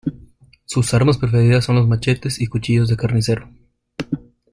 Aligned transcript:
Sus 0.65 0.95
armas 0.95 1.19
preferidas 1.19 1.65
son 1.65 1.75
los 1.75 1.87
machetes 1.87 2.41
y 2.41 2.47
cuchillos 2.47 2.89
de 2.89 2.97
carnicero. 2.97 3.47